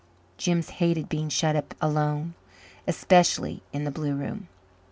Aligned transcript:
Jims 0.35 0.71
hated 0.81 1.09
being 1.09 1.29
shut 1.29 1.55
up 1.55 1.75
alone 1.79 2.33
especially 2.87 3.61
in 3.71 3.83
the 3.83 3.91
blue 3.91 4.15
room. 4.15 4.47